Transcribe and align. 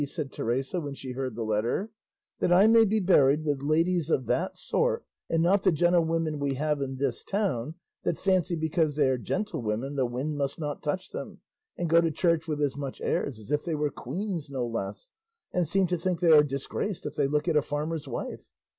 said 0.07 0.31
Teresa 0.31 0.81
when 0.81 0.95
she 0.95 1.11
heard 1.11 1.35
the 1.35 1.43
letter; 1.43 1.91
"that 2.39 2.51
I 2.51 2.65
may 2.65 2.85
be 2.85 2.99
buried 2.99 3.45
with 3.45 3.61
ladies 3.61 4.09
of 4.09 4.25
that 4.25 4.57
sort, 4.57 5.05
and 5.29 5.43
not 5.43 5.61
the 5.61 5.71
gentlewomen 5.71 6.39
we 6.39 6.55
have 6.55 6.81
in 6.81 6.95
this 6.97 7.23
town, 7.23 7.75
that 8.01 8.17
fancy 8.17 8.55
because 8.55 8.95
they 8.95 9.07
are 9.11 9.19
gentlewomen 9.19 9.97
the 9.97 10.07
wind 10.07 10.39
must 10.39 10.57
not 10.57 10.81
touch 10.81 11.11
them, 11.11 11.41
and 11.77 11.87
go 11.87 12.01
to 12.01 12.09
church 12.09 12.47
with 12.47 12.59
as 12.63 12.75
much 12.75 12.99
airs 12.99 13.37
as 13.37 13.51
if 13.51 13.63
they 13.63 13.75
were 13.75 13.91
queens, 13.91 14.49
no 14.49 14.65
less, 14.65 15.11
and 15.53 15.67
seem 15.67 15.85
to 15.85 15.97
think 15.99 16.19
they 16.19 16.31
are 16.31 16.41
disgraced 16.41 17.05
if 17.05 17.13
they 17.13 17.27
look 17.27 17.47
at 17.47 17.55
a 17.55 17.61
farmer's 17.61 18.07
wife! 18.07 18.49